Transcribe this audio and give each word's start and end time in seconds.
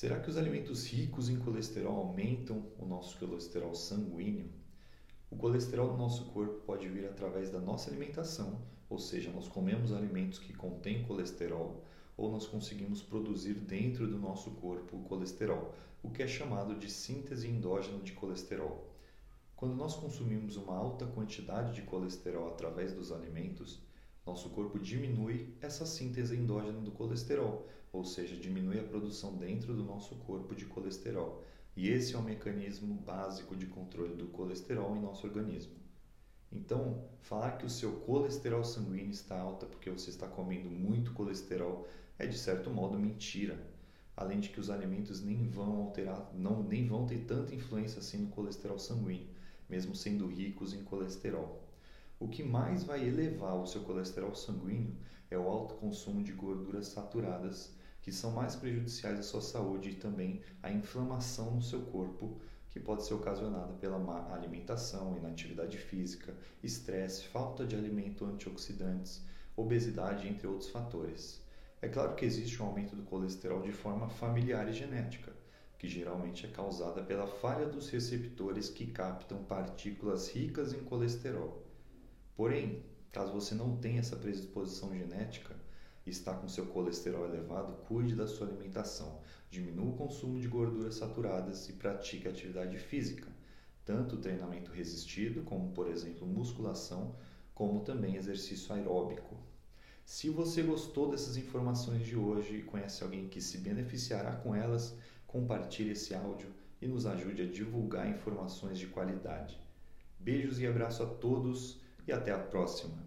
Será 0.00 0.20
que 0.20 0.30
os 0.30 0.36
alimentos 0.36 0.86
ricos 0.86 1.28
em 1.28 1.40
colesterol 1.40 1.96
aumentam 1.96 2.64
o 2.78 2.86
nosso 2.86 3.18
colesterol 3.18 3.74
sanguíneo? 3.74 4.48
O 5.28 5.34
colesterol 5.34 5.88
no 5.88 5.98
nosso 5.98 6.26
corpo 6.26 6.60
pode 6.64 6.88
vir 6.88 7.04
através 7.04 7.50
da 7.50 7.58
nossa 7.58 7.90
alimentação, 7.90 8.62
ou 8.88 9.00
seja, 9.00 9.28
nós 9.32 9.48
comemos 9.48 9.92
alimentos 9.92 10.38
que 10.38 10.52
contêm 10.52 11.02
colesterol, 11.02 11.82
ou 12.16 12.30
nós 12.30 12.46
conseguimos 12.46 13.02
produzir 13.02 13.54
dentro 13.54 14.06
do 14.06 14.20
nosso 14.20 14.52
corpo 14.52 14.98
o 14.98 15.02
colesterol, 15.02 15.74
o 16.00 16.10
que 16.10 16.22
é 16.22 16.28
chamado 16.28 16.76
de 16.76 16.88
síntese 16.88 17.48
endógena 17.48 17.98
de 17.98 18.12
colesterol. 18.12 18.88
Quando 19.56 19.74
nós 19.74 19.96
consumimos 19.96 20.56
uma 20.56 20.76
alta 20.76 21.06
quantidade 21.06 21.74
de 21.74 21.82
colesterol 21.82 22.46
através 22.46 22.92
dos 22.92 23.10
alimentos, 23.10 23.80
nosso 24.28 24.50
corpo 24.50 24.78
diminui 24.78 25.54
essa 25.58 25.86
síntese 25.86 26.36
endógena 26.36 26.80
do 26.80 26.90
colesterol, 26.90 27.66
ou 27.90 28.04
seja, 28.04 28.36
diminui 28.36 28.78
a 28.78 28.84
produção 28.84 29.34
dentro 29.34 29.74
do 29.74 29.82
nosso 29.82 30.16
corpo 30.16 30.54
de 30.54 30.66
colesterol. 30.66 31.42
E 31.74 31.88
esse 31.88 32.14
é 32.14 32.18
o 32.18 32.22
mecanismo 32.22 32.94
básico 32.94 33.56
de 33.56 33.64
controle 33.64 34.14
do 34.14 34.26
colesterol 34.26 34.94
em 34.94 35.00
nosso 35.00 35.26
organismo. 35.26 35.72
Então, 36.52 37.04
falar 37.20 37.52
que 37.52 37.64
o 37.64 37.70
seu 37.70 37.92
colesterol 38.00 38.62
sanguíneo 38.62 39.12
está 39.12 39.38
alto 39.40 39.64
porque 39.64 39.88
você 39.88 40.10
está 40.10 40.26
comendo 40.26 40.68
muito 40.68 41.12
colesterol 41.14 41.88
é 42.18 42.26
de 42.26 42.36
certo 42.36 42.70
modo 42.70 42.98
mentira. 42.98 43.58
Além 44.14 44.40
de 44.40 44.50
que 44.50 44.60
os 44.60 44.68
alimentos 44.68 45.22
nem 45.22 45.48
vão 45.48 45.76
alterar, 45.76 46.30
não, 46.34 46.62
nem 46.62 46.86
vão 46.86 47.06
ter 47.06 47.20
tanta 47.20 47.54
influência 47.54 48.00
assim 48.00 48.18
no 48.18 48.28
colesterol 48.28 48.78
sanguíneo, 48.78 49.28
mesmo 49.70 49.94
sendo 49.94 50.26
ricos 50.26 50.74
em 50.74 50.84
colesterol. 50.84 51.67
O 52.20 52.26
que 52.26 52.42
mais 52.42 52.82
vai 52.82 53.06
elevar 53.06 53.54
o 53.54 53.66
seu 53.66 53.82
colesterol 53.82 54.34
sanguíneo 54.34 54.96
é 55.30 55.38
o 55.38 55.48
alto 55.48 55.74
consumo 55.74 56.20
de 56.20 56.32
gorduras 56.32 56.88
saturadas, 56.88 57.72
que 58.02 58.10
são 58.10 58.32
mais 58.32 58.56
prejudiciais 58.56 59.20
à 59.20 59.22
sua 59.22 59.40
saúde 59.40 59.90
e 59.90 59.94
também 59.94 60.42
a 60.60 60.72
inflamação 60.72 61.54
no 61.54 61.62
seu 61.62 61.82
corpo, 61.82 62.40
que 62.70 62.80
pode 62.80 63.04
ser 63.04 63.14
ocasionada 63.14 63.72
pela 63.74 64.00
má 64.00 64.32
alimentação, 64.32 65.16
inatividade 65.16 65.78
física, 65.78 66.34
estresse, 66.60 67.22
falta 67.22 67.64
de 67.64 67.76
alimento 67.76 68.24
antioxidantes, 68.24 69.24
obesidade, 69.56 70.26
entre 70.26 70.48
outros 70.48 70.70
fatores. 70.70 71.40
É 71.80 71.86
claro 71.86 72.16
que 72.16 72.24
existe 72.24 72.60
um 72.60 72.66
aumento 72.66 72.96
do 72.96 73.04
colesterol 73.04 73.62
de 73.62 73.70
forma 73.70 74.08
familiar 74.08 74.68
e 74.68 74.72
genética, 74.72 75.32
que 75.78 75.86
geralmente 75.86 76.46
é 76.46 76.48
causada 76.48 77.00
pela 77.00 77.28
falha 77.28 77.66
dos 77.66 77.88
receptores 77.90 78.68
que 78.68 78.86
captam 78.88 79.44
partículas 79.44 80.28
ricas 80.28 80.72
em 80.72 80.82
colesterol. 80.82 81.67
Porém, 82.38 82.84
caso 83.10 83.32
você 83.32 83.52
não 83.52 83.76
tenha 83.78 83.98
essa 83.98 84.14
predisposição 84.14 84.96
genética 84.96 85.56
e 86.06 86.10
está 86.10 86.32
com 86.32 86.48
seu 86.48 86.66
colesterol 86.66 87.24
elevado, 87.24 87.82
cuide 87.88 88.14
da 88.14 88.28
sua 88.28 88.46
alimentação, 88.46 89.20
diminua 89.50 89.90
o 89.90 89.96
consumo 89.96 90.38
de 90.38 90.46
gorduras 90.46 90.94
saturadas 90.94 91.68
e 91.68 91.72
pratique 91.72 92.28
atividade 92.28 92.78
física, 92.78 93.26
tanto 93.84 94.18
treinamento 94.18 94.70
resistido, 94.70 95.42
como 95.42 95.72
por 95.72 95.90
exemplo 95.90 96.28
musculação, 96.28 97.16
como 97.52 97.80
também 97.80 98.14
exercício 98.14 98.72
aeróbico. 98.72 99.36
Se 100.04 100.30
você 100.30 100.62
gostou 100.62 101.10
dessas 101.10 101.36
informações 101.36 102.06
de 102.06 102.14
hoje 102.14 102.58
e 102.58 102.62
conhece 102.62 103.02
alguém 103.02 103.28
que 103.28 103.40
se 103.40 103.58
beneficiará 103.58 104.36
com 104.36 104.54
elas, 104.54 104.96
compartilhe 105.26 105.90
esse 105.90 106.14
áudio 106.14 106.54
e 106.80 106.86
nos 106.86 107.04
ajude 107.04 107.42
a 107.42 107.46
divulgar 107.46 108.08
informações 108.08 108.78
de 108.78 108.86
qualidade. 108.86 109.60
Beijos 110.20 110.60
e 110.60 110.68
abraço 110.68 111.02
a 111.02 111.06
todos 111.06 111.87
e 112.08 112.12
até 112.12 112.32
a 112.32 112.38
próxima! 112.38 113.06